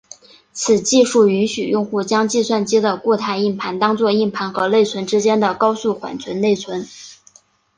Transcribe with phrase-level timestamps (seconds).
[0.51, 6.87] 此技术允许用户将计算机的固态硬盘当做硬盘和内存之间的高速缓存内存。